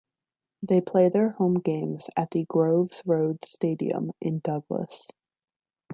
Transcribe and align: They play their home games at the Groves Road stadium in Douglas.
They 0.63 0.81
play 0.81 1.09
their 1.09 1.29
home 1.33 1.59
games 1.59 2.09
at 2.17 2.31
the 2.31 2.43
Groves 2.45 3.03
Road 3.05 3.45
stadium 3.45 4.13
in 4.19 4.39
Douglas. 4.39 5.07